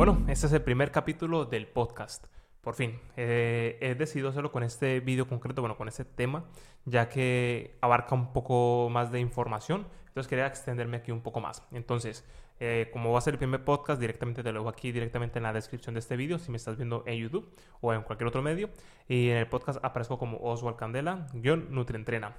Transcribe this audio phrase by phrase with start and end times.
[0.00, 2.26] Bueno, este es el primer capítulo del podcast.
[2.62, 6.46] Por fin, eh, he decidido hacerlo con este vídeo concreto, bueno, con este tema,
[6.86, 9.86] ya que abarca un poco más de información.
[10.06, 11.68] Entonces quería extenderme aquí un poco más.
[11.70, 12.26] Entonces,
[12.60, 15.42] eh, como va a ser el primer podcast, directamente te lo dejo aquí directamente en
[15.42, 18.40] la descripción de este vídeo, si me estás viendo en YouTube o en cualquier otro
[18.40, 18.70] medio.
[19.06, 22.38] Y en el podcast aparezco como Oswald Candela, guion Nutrientrena.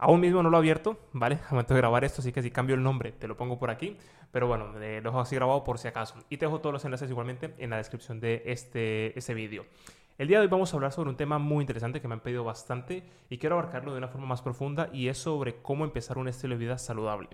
[0.00, 1.40] Aún mismo no lo he abierto, ¿vale?
[1.46, 3.70] Al momento de grabar esto, así que si cambio el nombre, te lo pongo por
[3.70, 3.96] aquí.
[4.30, 6.14] Pero bueno, lo dejo así grabado por si acaso.
[6.28, 9.64] Y te dejo todos los enlaces igualmente en la descripción de este, este vídeo.
[10.18, 12.20] El día de hoy vamos a hablar sobre un tema muy interesante que me han
[12.20, 16.18] pedido bastante y quiero abarcarlo de una forma más profunda y es sobre cómo empezar
[16.18, 17.28] un estilo de vida saludable.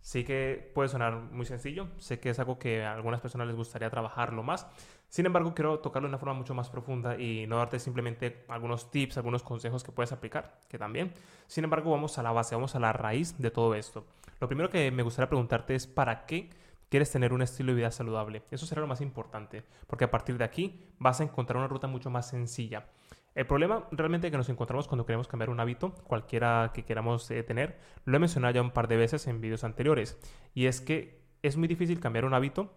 [0.00, 3.56] Sí que puede sonar muy sencillo, sé que es algo que a algunas personas les
[3.56, 4.66] gustaría trabajarlo más,
[5.08, 8.90] sin embargo quiero tocarlo de una forma mucho más profunda y no darte simplemente algunos
[8.90, 11.12] tips, algunos consejos que puedes aplicar, que también.
[11.46, 14.04] Sin embargo vamos a la base, vamos a la raíz de todo esto.
[14.40, 16.50] Lo primero que me gustaría preguntarte es ¿para qué
[16.90, 18.42] quieres tener un estilo de vida saludable?
[18.50, 21.86] Eso será lo más importante, porque a partir de aquí vas a encontrar una ruta
[21.86, 22.86] mucho más sencilla.
[23.34, 27.42] El problema realmente que nos encontramos cuando queremos cambiar un hábito, cualquiera que queramos eh,
[27.42, 30.18] tener, lo he mencionado ya un par de veces en vídeos anteriores,
[30.54, 32.74] y es que es muy difícil cambiar un hábito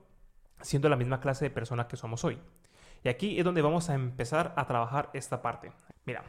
[0.61, 2.39] siendo la misma clase de persona que somos hoy.
[3.03, 5.71] Y aquí es donde vamos a empezar a trabajar esta parte.
[6.05, 6.23] Mira,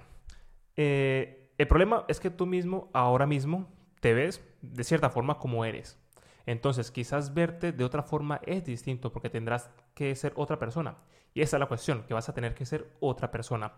[0.77, 3.69] eh, el problema es que tú mismo, ahora mismo,
[4.01, 5.99] te ves de cierta forma como eres.
[6.47, 10.97] Entonces, quizás verte de otra forma es distinto porque tendrás que ser otra persona.
[11.35, 13.73] Y esa es la cuestión, que vas a tener que ser otra persona.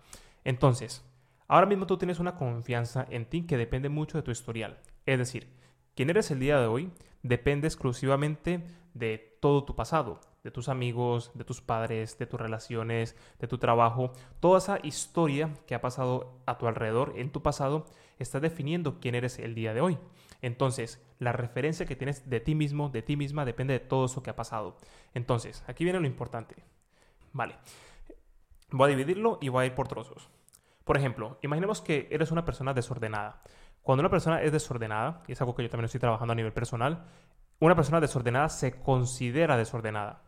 [0.45, 1.05] Entonces,
[1.49, 4.79] ahora mismo tú tienes una confianza en ti que depende mucho de tu historial.
[5.07, 5.49] Es decir,
[5.95, 6.93] quién eres el día de hoy
[7.23, 13.17] depende exclusivamente de todo tu pasado, de tus amigos, de tus padres, de tus relaciones,
[13.41, 14.13] de tu trabajo.
[14.41, 17.87] Toda esa historia que ha pasado a tu alrededor en tu pasado
[18.19, 19.99] está definiendo quién eres el día de hoy.
[20.43, 24.23] Entonces, la referencia que tienes de ti mismo, de ti misma, depende de todo eso
[24.23, 24.77] que ha pasado.
[25.15, 26.57] Entonces, aquí viene lo importante.
[27.33, 27.57] Vale.
[28.77, 30.29] Voy a dividirlo y voy a ir por trozos.
[30.83, 33.41] Por ejemplo, imaginemos que eres una persona desordenada.
[33.83, 36.53] Cuando una persona es desordenada, y es algo que yo también estoy trabajando a nivel
[36.53, 37.05] personal,
[37.61, 40.23] una persona desordenada se considera desordenada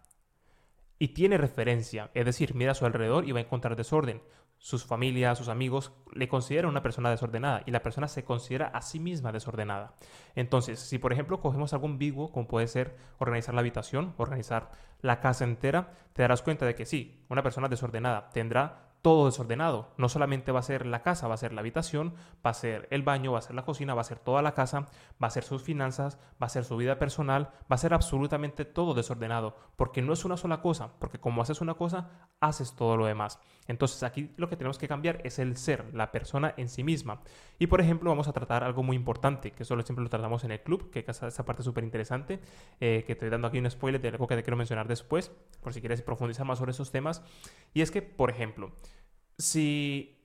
[0.99, 4.23] y tiene referencia, es decir, mira a su alrededor y va a encontrar desorden.
[4.59, 8.81] Sus familias, sus amigos le consideran una persona desordenada y la persona se considera a
[8.81, 9.95] sí misma desordenada.
[10.35, 14.71] Entonces, si por ejemplo cogemos algo ambiguo, como puede ser organizar la habitación, organizar
[15.03, 19.93] la casa entera, te darás cuenta de que sí, una persona desordenada tendrá todo desordenado.
[19.99, 22.15] No solamente va a ser la casa, va a ser la habitación,
[22.45, 24.55] va a ser el baño, va a ser la cocina, va a ser toda la
[24.55, 24.87] casa,
[25.23, 28.65] va a ser sus finanzas, va a ser su vida personal, va a ser absolutamente
[28.65, 32.97] todo desordenado, porque no es una sola cosa, porque como haces una cosa, haces todo
[32.97, 33.39] lo demás.
[33.69, 37.21] Entonces aquí lo que tenemos que cambiar es el ser, la persona en sí misma.
[37.59, 40.53] Y por ejemplo vamos a tratar algo muy importante, que solo siempre lo tratamos en
[40.53, 42.41] el club, que es esa parte súper interesante,
[42.81, 45.73] eh, que estoy dando aquí un spoiler de algo que te quiero mencionar después, por
[45.73, 47.23] si quieres profundizar más sobre esos temas.
[47.75, 48.73] Y es que, por ejemplo,
[49.39, 50.19] si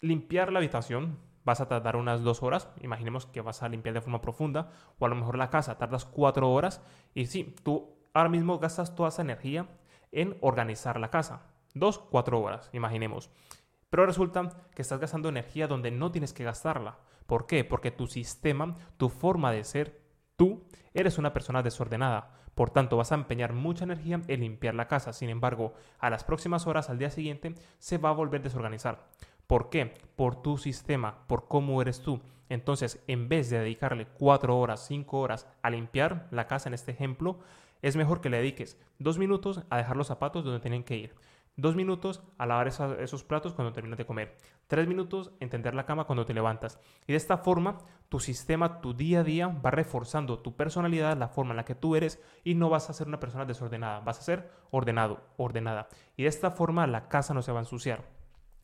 [0.00, 4.00] limpiar la habitación vas a tardar unas dos horas, imaginemos que vas a limpiar de
[4.00, 6.82] forma profunda, o a lo mejor la casa tardas cuatro horas,
[7.14, 9.68] y sí, tú ahora mismo gastas toda esa energía
[10.10, 11.42] en organizar la casa.
[11.74, 13.30] Dos, cuatro horas, imaginemos.
[13.90, 16.98] Pero resulta que estás gastando energía donde no tienes que gastarla.
[17.26, 17.64] ¿Por qué?
[17.64, 20.00] Porque tu sistema, tu forma de ser,
[20.36, 20.64] tú,
[20.94, 22.30] eres una persona desordenada.
[22.54, 25.12] Por tanto, vas a empeñar mucha energía en limpiar la casa.
[25.12, 29.06] Sin embargo, a las próximas horas, al día siguiente, se va a volver a desorganizar.
[29.46, 29.94] ¿Por qué?
[30.16, 32.20] Por tu sistema, por cómo eres tú.
[32.48, 36.92] Entonces, en vez de dedicarle cuatro horas, cinco horas a limpiar la casa en este
[36.92, 37.38] ejemplo,
[37.82, 41.14] es mejor que le dediques dos minutos a dejar los zapatos donde tienen que ir.
[41.58, 44.36] Dos minutos a lavar esos platos cuando terminas de comer.
[44.66, 46.78] Tres minutos en tender la cama cuando te levantas.
[47.06, 47.78] Y de esta forma,
[48.10, 51.74] tu sistema, tu día a día va reforzando tu personalidad, la forma en la que
[51.74, 54.00] tú eres y no vas a ser una persona desordenada.
[54.00, 55.88] Vas a ser ordenado, ordenada.
[56.14, 58.04] Y de esta forma la casa no se va a ensuciar.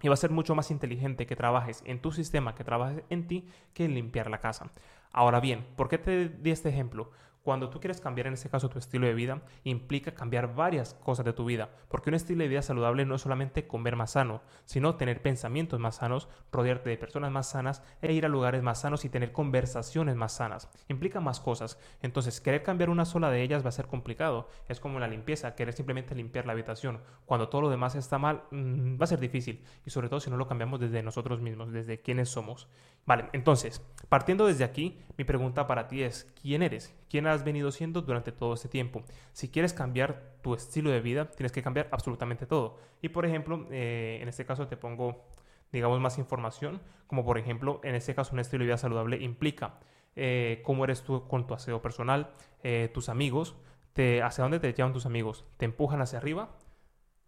[0.02, 3.26] Y va a ser mucho más inteligente que trabajes en tu sistema, que trabajes en
[3.26, 4.70] ti, que limpiar la casa.
[5.12, 7.10] Ahora bien, ¿por qué te di este ejemplo?
[7.42, 11.24] Cuando tú quieres cambiar en este caso tu estilo de vida, implica cambiar varias cosas
[11.24, 14.42] de tu vida, porque un estilo de vida saludable no es solamente comer más sano,
[14.64, 18.82] sino tener pensamientos más sanos, rodearte de personas más sanas e ir a lugares más
[18.82, 20.70] sanos y tener conversaciones más sanas.
[20.88, 21.80] Implica más cosas.
[22.00, 24.48] Entonces, querer cambiar una sola de ellas va a ser complicado.
[24.68, 27.00] Es como la limpieza, querer simplemente limpiar la habitación.
[27.26, 29.64] Cuando todo lo demás está mal, mm, va a ser difícil.
[29.84, 32.68] Y sobre todo si no lo cambiamos desde nosotros mismos, desde quiénes somos.
[33.04, 36.94] Vale, entonces, partiendo desde aquí, mi pregunta para ti es, ¿quién eres?
[37.10, 39.02] ¿Quién has venido siendo durante todo este tiempo?
[39.32, 42.78] Si quieres cambiar tu estilo de vida, tienes que cambiar absolutamente todo.
[43.00, 45.24] Y por ejemplo, eh, en este caso te pongo,
[45.72, 49.80] digamos, más información, como por ejemplo, en este caso un estilo de vida saludable implica
[50.14, 52.30] eh, cómo eres tú con tu aseo personal,
[52.62, 53.56] eh, tus amigos,
[53.94, 55.44] te, ¿hacia dónde te llevan tus amigos?
[55.56, 56.50] ¿Te empujan hacia arriba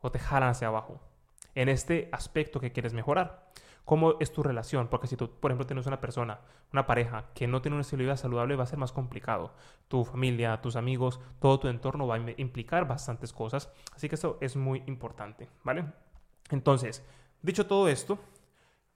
[0.01, 1.01] o te jalan hacia abajo?
[1.55, 3.51] En este aspecto que quieres mejorar.
[3.85, 4.89] ¿Cómo es tu relación?
[4.89, 6.41] Porque si tú, por ejemplo, tienes una persona,
[6.73, 9.53] una pareja que no tiene una estilo de vida saludable, va a ser más complicado.
[9.89, 13.71] Tu familia, tus amigos, todo tu entorno va a implicar bastantes cosas.
[13.95, 15.85] Así que eso es muy importante, ¿vale?
[16.51, 17.05] Entonces,
[17.43, 18.19] dicho todo esto,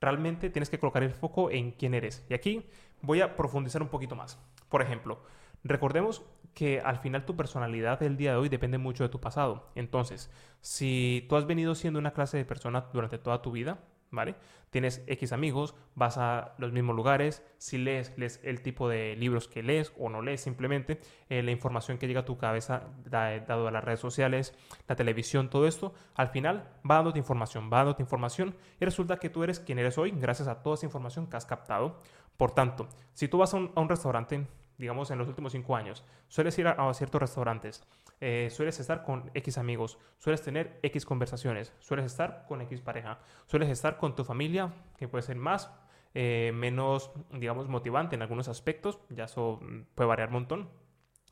[0.00, 2.24] realmente tienes que colocar el foco en quién eres.
[2.30, 2.64] Y aquí
[3.02, 4.38] voy a profundizar un poquito más.
[4.70, 5.20] Por ejemplo,
[5.64, 6.24] recordemos
[6.54, 9.70] que al final tu personalidad del día de hoy depende mucho de tu pasado.
[9.74, 10.30] Entonces,
[10.60, 13.78] si tú has venido siendo una clase de persona durante toda tu vida,
[14.10, 14.34] ¿vale?
[14.70, 19.48] Tienes X amigos, vas a los mismos lugares, si lees, lees el tipo de libros
[19.48, 23.68] que lees o no lees simplemente, eh, la información que llega a tu cabeza dado
[23.68, 24.54] a las redes sociales,
[24.86, 29.30] la televisión, todo esto, al final va dándote información, va dándote información y resulta que
[29.30, 32.00] tú eres quien eres hoy gracias a toda esa información que has captado.
[32.36, 34.46] Por tanto, si tú vas a un restaurante,
[34.78, 37.84] digamos en los últimos cinco años, sueles ir a, ciertos restaurantes,
[38.20, 43.18] eh, sueles estar con X amigos, sueles tener X conversaciones, sueles estar con X pareja,
[43.46, 45.70] sueles estar con tu familia, que puede ser más,
[46.14, 50.68] eh, menos, digamos, motivante en algunos aspectos, ya eso mm, puede variar un montón,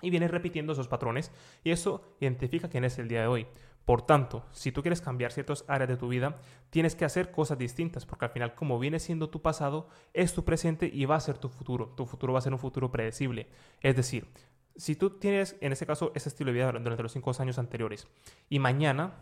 [0.03, 1.33] y vienes repitiendo esos patrones,
[1.65, 3.47] y eso identifica quién es el día de hoy.
[3.87, 6.39] Por tanto, si tú quieres cambiar ciertas áreas de tu vida,
[6.71, 10.45] tienes que hacer cosas distintas, porque al final, como viene siendo tu pasado, es tu
[10.45, 11.95] presente y va a ser tu futuro.
[11.97, 13.49] Tu futuro va a ser un futuro predecible.
[13.81, 14.29] Es decir,
[14.75, 18.09] si tú tienes, en este caso, ese estilo de vida durante los cinco años anteriores,
[18.49, 19.15] y mañana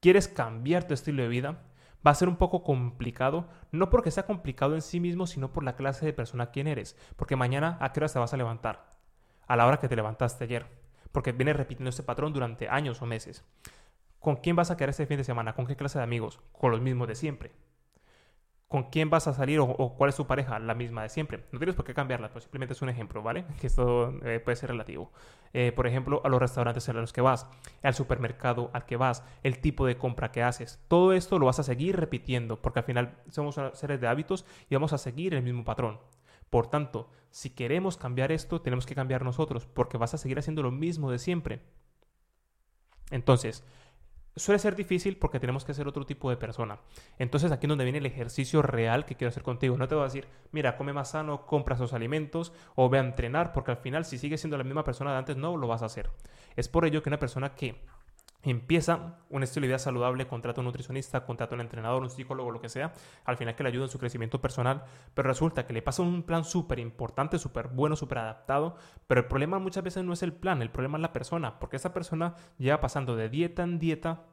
[0.00, 1.62] quieres cambiar tu estilo de vida,
[2.04, 5.62] va a ser un poco complicado, no porque sea complicado en sí mismo, sino por
[5.62, 6.96] la clase de persona quien eres.
[7.14, 8.84] Porque mañana, ¿a qué hora te vas a levantar?
[9.46, 10.66] A la hora que te levantaste ayer.
[11.12, 13.44] Porque vienes repitiendo este patrón durante años o meses.
[14.22, 15.54] ¿Con quién vas a quedar este fin de semana?
[15.54, 16.40] ¿Con qué clase de amigos?
[16.52, 17.50] Con los mismos de siempre.
[18.68, 20.60] ¿Con quién vas a salir o, cuál es tu pareja?
[20.60, 21.44] La misma de siempre.
[21.50, 23.44] No tienes por qué cambiarla, pero simplemente es un ejemplo, ¿vale?
[23.60, 25.10] Que esto eh, puede ser relativo.
[25.52, 27.48] Eh, por ejemplo, a los restaurantes a los que vas,
[27.82, 30.80] al supermercado al que vas, el tipo de compra que haces.
[30.86, 34.76] Todo esto lo vas a seguir repitiendo, porque al final somos seres de hábitos y
[34.76, 35.98] vamos a seguir el mismo patrón.
[36.48, 40.62] Por tanto, si queremos cambiar esto, tenemos que cambiar nosotros, porque vas a seguir haciendo
[40.62, 41.60] lo mismo de siempre.
[43.10, 43.64] Entonces,
[44.36, 46.78] suele ser difícil porque tenemos que ser otro tipo de persona.
[47.18, 49.76] Entonces aquí es donde viene el ejercicio real que quiero hacer contigo.
[49.76, 53.02] No te voy a decir, mira, come más sano, compra esos alimentos o ve a
[53.02, 55.82] entrenar, porque al final si sigues siendo la misma persona de antes no lo vas
[55.82, 56.10] a hacer.
[56.56, 57.82] Es por ello que una persona que
[58.50, 62.92] empieza un estilo saludable, contrata un nutricionista, contrata un entrenador, un psicólogo, lo que sea,
[63.24, 64.84] al final que le ayude en su crecimiento personal,
[65.14, 69.28] pero resulta que le pasa un plan súper importante, súper bueno, súper adaptado, pero el
[69.28, 72.34] problema muchas veces no es el plan, el problema es la persona, porque esa persona
[72.58, 74.26] lleva pasando de dieta en dieta,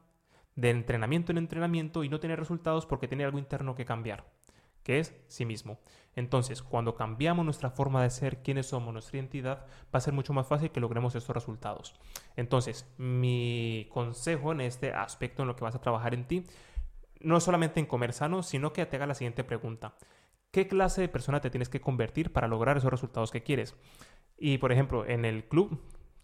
[0.55, 4.25] de entrenamiento en entrenamiento y no tiene resultados porque tiene algo interno que cambiar
[4.83, 5.79] que es sí mismo.
[6.15, 10.33] Entonces, cuando cambiamos nuestra forma de ser, quiénes somos, nuestra identidad, va a ser mucho
[10.33, 11.95] más fácil que logremos estos resultados.
[12.35, 16.43] Entonces, mi consejo en este aspecto, en lo que vas a trabajar en ti,
[17.19, 19.95] no solamente en comer sano, sino que te haga la siguiente pregunta.
[20.51, 23.75] ¿Qué clase de persona te tienes que convertir para lograr esos resultados que quieres?
[24.37, 25.79] Y, por ejemplo, en el club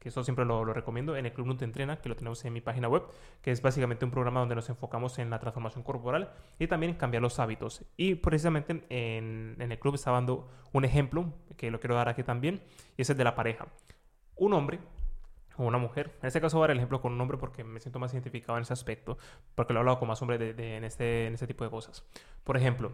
[0.05, 2.61] que eso siempre lo, recomiendo, en el Club Nut Entrena, que lo tenemos en mi
[2.61, 3.01] página web,
[3.41, 7.23] que es básicamente un programa donde nos enfocamos en la transformación corporal y también cambiar
[7.23, 7.83] los hábitos.
[7.97, 12.61] Y precisamente en, el club estaba dando un ejemplo, que lo quiero dar aquí también,
[12.95, 13.65] y es el de la pareja.
[14.35, 14.77] Un hombre
[15.57, 16.15] o una mujer.
[16.21, 18.13] En este caso voy a dar el ejemplo con un hombre porque me siento más
[18.13, 19.17] identificado en ese aspecto,
[19.55, 22.05] porque lo he hablado con más hombres en, este, en este tipo de cosas.
[22.43, 22.91] Por ejemplo,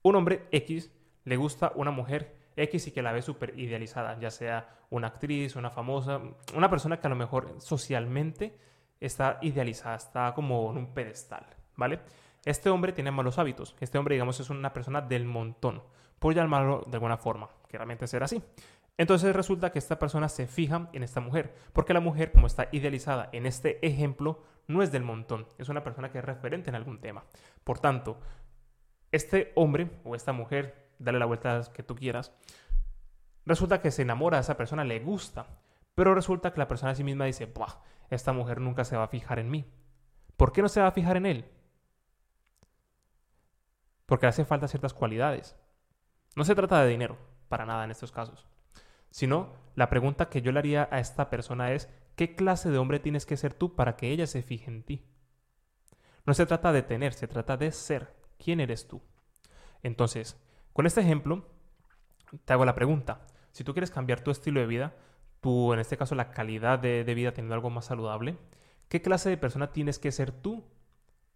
[0.00, 0.90] un hombre X
[1.24, 5.56] le gusta una mujer X y que la ve súper idealizada, ya sea una actriz,
[5.56, 6.20] una famosa,
[6.54, 8.56] una persona que a lo mejor socialmente
[9.00, 12.00] está idealizada, está como en un pedestal, ¿vale?
[12.44, 15.82] Este hombre tiene malos hábitos, este hombre digamos es una persona del montón,
[16.18, 18.42] por llamarlo de alguna forma, que realmente será así.
[18.98, 22.68] Entonces resulta que esta persona se fija en esta mujer, porque la mujer, como está
[22.72, 26.76] idealizada en este ejemplo, no es del montón, es una persona que es referente en
[26.76, 27.24] algún tema.
[27.64, 28.20] Por tanto,
[29.10, 32.32] este hombre o esta mujer dale la vuelta que tú quieras,
[33.44, 35.46] resulta que se enamora de esa persona, le gusta,
[35.94, 37.80] pero resulta que la persona a sí misma dice, Buah,
[38.10, 39.70] esta mujer nunca se va a fijar en mí.
[40.36, 41.44] ¿Por qué no se va a fijar en él?
[44.06, 45.56] Porque hace falta ciertas cualidades.
[46.34, 47.18] No se trata de dinero,
[47.48, 48.46] para nada en estos casos.
[49.10, 52.98] Sino, la pregunta que yo le haría a esta persona es, ¿qué clase de hombre
[52.98, 55.06] tienes que ser tú para que ella se fije en ti?
[56.24, 58.14] No se trata de tener, se trata de ser.
[58.38, 59.02] ¿Quién eres tú?
[59.82, 60.40] Entonces,
[60.72, 61.46] con este ejemplo,
[62.44, 63.26] te hago la pregunta.
[63.52, 64.94] Si tú quieres cambiar tu estilo de vida,
[65.40, 68.36] tú, en este caso, la calidad de, vida teniendo algo más saludable,
[68.88, 70.64] ¿qué clase de persona tienes que ser tú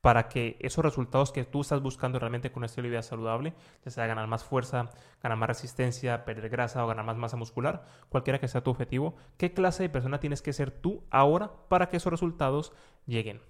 [0.01, 3.55] para que esos resultados que tú estás buscando realmente con un estilo de vida saludable,
[3.85, 4.91] ya sea ganar más fuerza,
[5.21, 9.17] ganar más resistencia, perder grasa o ganar más masa muscular, cualquiera que sea tu objetivo,
[9.37, 12.73] ¿qué clase de persona tienes que ser tú ahora para que esos resultados
[13.05, 13.43] lleguen?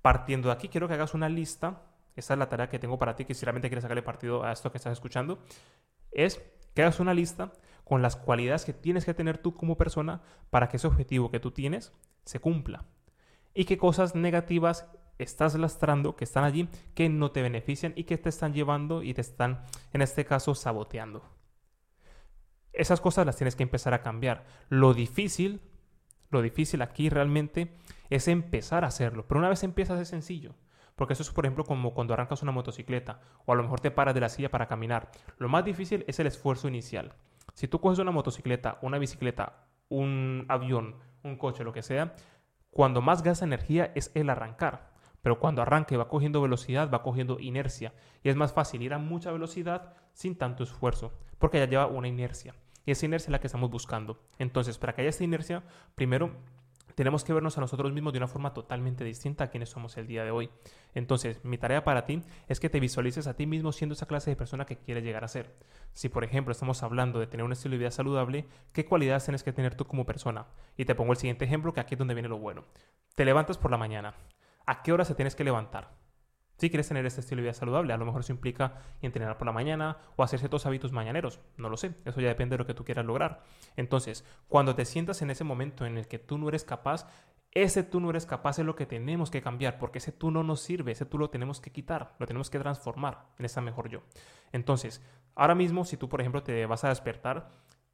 [0.00, 1.82] Partiendo de aquí, quiero que hagas una lista.
[2.18, 4.52] Esta es la tarea que tengo para ti, que si realmente quieres sacarle partido a
[4.52, 5.38] esto que estás escuchando,
[6.10, 6.42] es
[6.74, 7.52] que hagas una lista
[7.84, 11.40] con las cualidades que tienes que tener tú como persona para que ese objetivo que
[11.40, 11.92] tú tienes
[12.24, 12.84] se cumpla.
[13.54, 18.18] Y qué cosas negativas estás lastrando, que están allí, que no te benefician y que
[18.18, 21.22] te están llevando y te están, en este caso, saboteando.
[22.72, 24.44] Esas cosas las tienes que empezar a cambiar.
[24.68, 25.60] Lo difícil,
[26.30, 27.74] lo difícil aquí realmente
[28.10, 29.26] es empezar a hacerlo.
[29.26, 30.54] Pero una vez empiezas es sencillo.
[30.98, 33.92] Porque eso es, por ejemplo, como cuando arrancas una motocicleta o a lo mejor te
[33.92, 35.12] paras de la silla para caminar.
[35.38, 37.12] Lo más difícil es el esfuerzo inicial.
[37.54, 42.16] Si tú coges una motocicleta, una bicicleta, un avión, un coche, lo que sea,
[42.72, 44.90] cuando más gasta energía es el arrancar.
[45.22, 47.94] Pero cuando arranque va cogiendo velocidad, va cogiendo inercia.
[48.24, 52.08] Y es más fácil ir a mucha velocidad sin tanto esfuerzo, porque ya lleva una
[52.08, 52.56] inercia.
[52.86, 54.18] Y esa inercia es la que estamos buscando.
[54.40, 55.62] Entonces, para que haya esta inercia,
[55.94, 56.32] primero
[56.98, 60.08] tenemos que vernos a nosotros mismos de una forma totalmente distinta a quienes somos el
[60.08, 60.50] día de hoy.
[60.96, 64.30] Entonces, mi tarea para ti es que te visualices a ti mismo siendo esa clase
[64.30, 65.54] de persona que quieres llegar a ser.
[65.92, 69.44] Si, por ejemplo, estamos hablando de tener un estilo de vida saludable, ¿qué cualidades tienes
[69.44, 70.48] que tener tú como persona?
[70.76, 72.64] Y te pongo el siguiente ejemplo, que aquí es donde viene lo bueno.
[73.14, 74.14] Te levantas por la mañana.
[74.66, 75.92] ¿A qué hora se tienes que levantar?
[76.58, 79.46] Si quieres tener este estilo de vida saludable, a lo mejor eso implica entrenar por
[79.46, 81.40] la mañana o hacer ciertos hábitos mañaneros.
[81.56, 83.44] No lo sé, eso ya depende de lo que tú quieras lograr.
[83.76, 87.06] Entonces, cuando te sientas en ese momento en el que tú no eres capaz,
[87.52, 90.42] ese tú no eres capaz es lo que tenemos que cambiar, porque ese tú no
[90.42, 93.88] nos sirve, ese tú lo tenemos que quitar, lo tenemos que transformar en esa mejor
[93.88, 94.02] yo.
[94.50, 95.00] Entonces,
[95.36, 97.50] ahora mismo, si tú, por ejemplo, te vas a despertar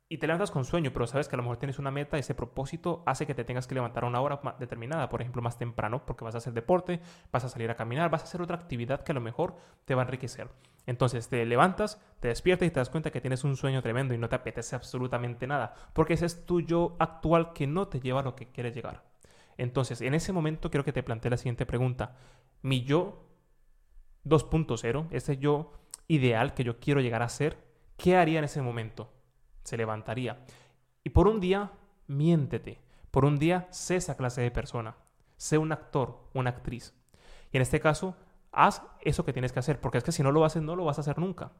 [0.09, 2.35] y te levantas con sueño, pero sabes que a lo mejor tienes una meta, ese
[2.35, 6.05] propósito hace que te tengas que levantar a una hora determinada, por ejemplo, más temprano,
[6.05, 7.01] porque vas a hacer deporte,
[7.33, 9.57] vas a salir a caminar, vas a hacer otra actividad que a lo mejor
[9.87, 10.49] te va a enriquecer.
[10.87, 14.19] Entonces te levantas, te despiertas y te das cuenta que tienes un sueño tremendo y
[14.19, 18.21] no te apetece absolutamente nada, porque ese es tu yo actual que no te lleva
[18.21, 19.05] a lo que quieres llegar.
[19.57, 22.17] Entonces, en ese momento quiero que te plantee la siguiente pregunta.
[22.61, 23.25] Mi yo
[24.25, 25.73] 2.0, ese yo
[26.09, 27.57] ideal que yo quiero llegar a ser,
[27.97, 29.14] ¿qué haría en ese momento?
[29.65, 30.45] Se levantaría.
[31.03, 31.73] Y por un día,
[32.07, 32.81] miéntete.
[33.11, 34.97] Por un día, sé esa clase de persona.
[35.37, 36.95] Sé un actor, una actriz.
[37.53, 38.17] Y en este caso,
[38.53, 40.85] haz eso que tienes que hacer, porque es que si no lo haces, no lo
[40.85, 41.53] vas a hacer nunca.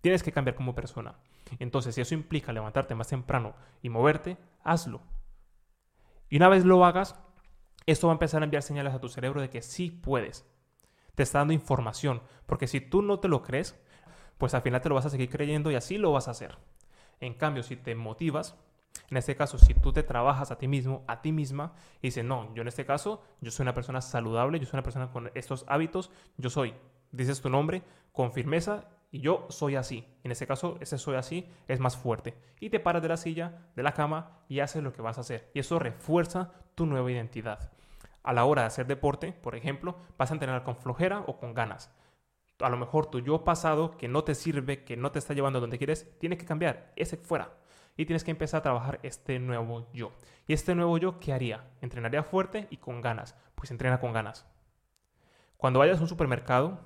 [0.00, 1.16] Tienes que cambiar como persona.
[1.58, 5.02] Entonces, si eso implica levantarte más temprano y moverte, hazlo.
[6.28, 7.18] Y una vez lo hagas,
[7.86, 10.46] esto va a empezar a enviar señales a tu cerebro de que sí puedes.
[11.14, 13.78] Te está dando información, porque si tú no te lo crees,
[14.38, 16.58] pues al final te lo vas a seguir creyendo y así lo vas a hacer.
[17.20, 18.56] En cambio, si te motivas,
[19.10, 22.24] en este caso, si tú te trabajas a ti mismo, a ti misma, y dices,
[22.24, 25.30] no, yo en este caso, yo soy una persona saludable, yo soy una persona con
[25.34, 26.74] estos hábitos, yo soy,
[27.12, 30.06] dices tu nombre con firmeza y yo soy así.
[30.24, 32.34] En este caso, ese soy así es más fuerte.
[32.60, 35.22] Y te paras de la silla, de la cama y haces lo que vas a
[35.22, 35.50] hacer.
[35.54, 37.70] Y eso refuerza tu nueva identidad.
[38.22, 41.54] A la hora de hacer deporte, por ejemplo, vas a entrenar con flojera o con
[41.54, 41.94] ganas
[42.60, 45.58] a lo mejor tu yo pasado que no te sirve, que no te está llevando
[45.58, 47.56] a donde quieres, tiene que cambiar, ese fuera.
[47.96, 50.12] Y tienes que empezar a trabajar este nuevo yo.
[50.46, 51.64] ¿Y este nuevo yo qué haría?
[51.80, 53.36] Entrenaría fuerte y con ganas.
[53.54, 54.46] Pues entrena con ganas.
[55.56, 56.80] Cuando vayas a un supermercado,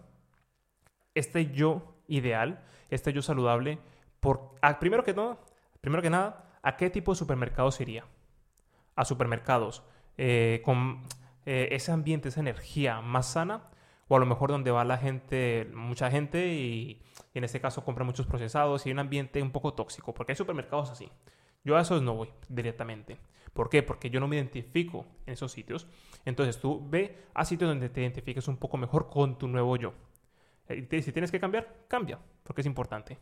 [1.15, 3.79] este yo ideal, este yo saludable,
[4.21, 5.39] por, primero, que todo,
[5.81, 8.05] primero que nada, ¿a qué tipo de supermercados iría?
[8.95, 9.83] A supermercados
[10.19, 11.05] eh, con
[11.47, 13.71] eh, ese ambiente, esa energía más sana
[14.09, 17.03] o a lo mejor donde va la gente, mucha gente y,
[17.35, 20.37] en este caso compra muchos procesados y hay un ambiente un poco tóxico, porque hay
[20.37, 21.11] supermercados así.
[21.65, 23.19] Yo a esos no voy directamente.
[23.53, 23.83] ¿Por qué?
[23.83, 25.87] Porque yo no me identifico en esos sitios.
[26.25, 29.93] Entonces tú ve a sitios donde te identifiques un poco mejor con tu nuevo yo.
[30.69, 33.19] Eh, si tienes que cambiar, cambia, porque es importante.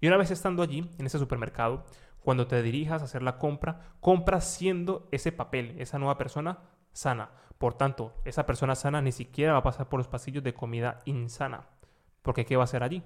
[0.00, 1.84] Y una vez estando allí, en ese supermercado,
[2.22, 6.58] cuando te dirijas a hacer la compra, compra siendo ese papel, esa nueva persona
[6.92, 7.30] sana.
[7.58, 11.00] Por tanto, esa persona sana ni siquiera va a pasar por los pasillos de comida
[11.04, 11.68] insana.
[12.22, 13.02] Porque ¿qué va a hacer allí?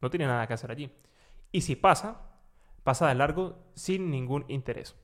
[0.00, 0.90] No tiene nada que hacer allí.
[1.52, 2.22] Y si pasa,
[2.82, 4.96] pasa de largo sin ningún interés.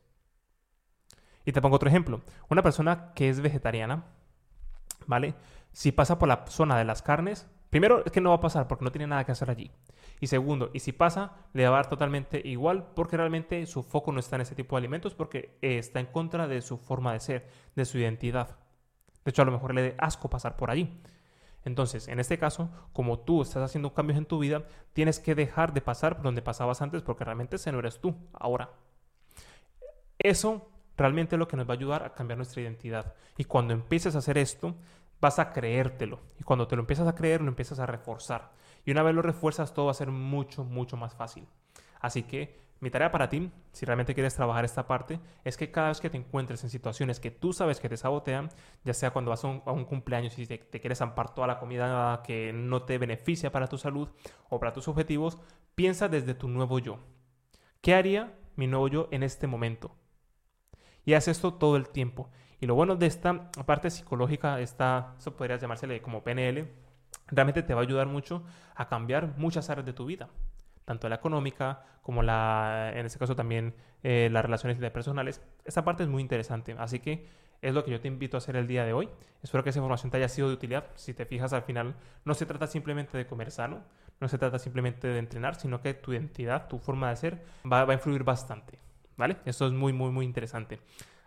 [1.45, 2.23] Y te pongo otro ejemplo.
[2.49, 4.05] Una persona que es vegetariana,
[5.07, 5.35] ¿vale?
[5.73, 8.69] Si pasa por la zona de las carnes, primero es que no va a pasar
[8.69, 9.71] porque no tiene nada que hacer allí.
[10.21, 14.13] Y segundo, y si pasa, le va a dar totalmente igual porque realmente su foco
[14.13, 17.13] no está en ese tipo de alimentos porque eh, está en contra de su forma
[17.13, 18.59] de ser, de su identidad.
[19.25, 21.01] De hecho, a lo mejor le dé asco pasar por allí.
[21.65, 25.73] Entonces, en este caso, como tú estás haciendo cambios en tu vida, tienes que dejar
[25.73, 28.71] de pasar por donde pasabas antes porque realmente ese no eres tú ahora.
[30.19, 33.15] Eso realmente es lo que nos va a ayudar a cambiar nuestra identidad.
[33.37, 34.75] Y cuando empieces a hacer esto,
[35.21, 36.21] vas a creértelo.
[36.39, 38.53] Y cuando te lo empiezas a creer, lo empiezas a reforzar.
[38.85, 41.47] Y una vez lo refuerzas, todo va a ser mucho, mucho más fácil.
[42.01, 45.89] Así que mi tarea para ti, si realmente quieres trabajar esta parte, es que cada
[45.89, 48.49] vez que te encuentres en situaciones que tú sabes que te sabotean,
[48.85, 52.23] ya sea cuando vas a un, cumpleaños y te, te, quieres zampar toda la comida
[52.25, 54.09] que no te beneficia para tu salud
[54.49, 55.39] o para tus objetivos,
[55.75, 57.01] piensa desde tu nuevo yo.
[57.83, 59.95] ¿Qué haría mi nuevo yo en este momento?
[61.05, 62.31] Y haz esto todo el tiempo.
[62.61, 66.69] Y lo bueno de esta parte psicológica, esta, eso podría llamársele como PNL,
[67.29, 70.29] realmente te va a ayudar mucho a cambiar muchas áreas de tu vida
[70.91, 75.41] tanto la económica como la, en este caso también eh, las relaciones interpersonales.
[75.65, 77.29] Esta parte es muy interesante, así que
[77.63, 79.09] es lo que yo te invito a hacer el día de hoy.
[79.41, 80.87] Espero que esa información te haya sido de utilidad.
[80.97, 83.85] Si te fijas al final, no se trata simplemente de comer sano,
[84.19, 87.85] no se trata simplemente de entrenar, sino que tu identidad, tu forma de ser va,
[87.85, 88.81] va a influir bastante,
[89.17, 89.37] ¿vale?
[89.45, 90.81] Esto es muy, muy, muy interesante.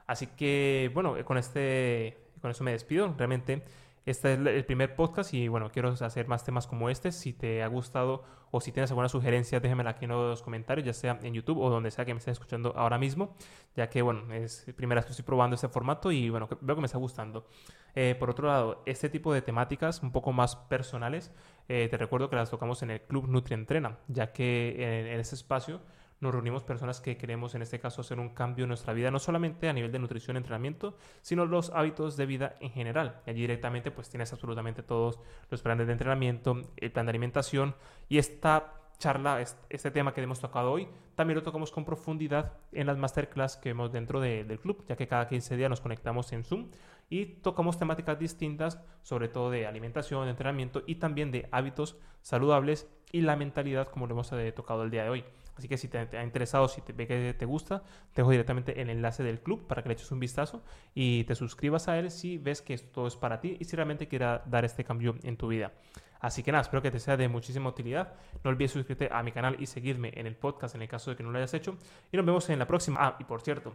[0.08, 3.14] Así que, bueno, con, este, con eso me despido.
[3.18, 3.64] Realmente
[4.06, 7.14] este es el primer podcast y bueno, quiero hacer más temas como este.
[7.14, 10.92] Si te ha gustado o si tienes alguna sugerencia, déjamela aquí en los comentarios, ya
[10.92, 13.34] sea en YouTube o donde sea que me estés escuchando ahora mismo,
[13.78, 16.82] ya que bueno, es primera vez que estoy probando este formato y bueno, veo que
[16.82, 17.48] me está gustando.
[17.96, 21.32] Eh, por otro lado, este tipo de temáticas un poco más personales,
[21.70, 25.36] eh, te recuerdo que las tocamos en el Club Nutrientrena, ya que en, en ese
[25.36, 25.80] espacio
[26.24, 29.20] nos reunimos personas que queremos en este caso hacer un cambio en nuestra vida, no
[29.20, 33.22] solamente a nivel de nutrición entrenamiento, sino los hábitos de vida en general.
[33.28, 35.20] Y allí directamente pues tienes absolutamente todos
[35.52, 37.76] los planes de entrenamiento, el plan de alimentación
[38.10, 42.88] y esta charla, este tema que hemos tocado hoy, también lo tocamos con profundidad en
[42.88, 46.46] las masterclass que vemos dentro del club, ya que cada 15 días nos conectamos en
[46.46, 46.70] Zoom
[47.10, 52.90] y tocamos temáticas distintas, sobre todo de alimentación, de entrenamiento y también de hábitos saludables
[53.12, 55.26] y la mentalidad como lo hemos eh, tocado el día de hoy.
[55.56, 57.84] Así que si te, ha interesado, si te ve que te gusta,
[58.14, 60.64] te dejo directamente el enlace del club para que le eches un vistazo
[60.96, 64.08] y te suscribas a él si ves que esto es para ti y si realmente
[64.08, 65.72] quieras dar este cambio en tu vida.
[66.20, 68.14] Así que nada, espero que te sea de muchísima utilidad.
[68.44, 71.18] No olvides suscribirte a mi canal y seguirme en el podcast en el caso de
[71.18, 71.78] que no lo hayas hecho.
[72.12, 72.98] Y nos vemos en la próxima.
[73.02, 73.74] Ah, y por cierto,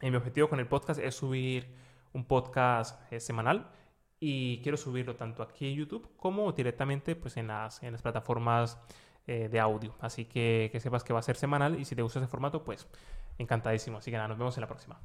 [0.00, 1.68] mi objetivo con el podcast es subir
[2.14, 3.70] un podcast eh, semanal
[4.18, 8.78] y quiero subirlo tanto aquí en YouTube como directamente pues, en, las, en las plataformas
[9.26, 9.94] eh, de audio.
[10.00, 12.64] Así que que sepas que va a ser semanal y si te gusta ese formato,
[12.64, 12.86] pues
[13.38, 13.98] encantadísimo.
[13.98, 15.00] Así que nada, nos vemos en la próxima.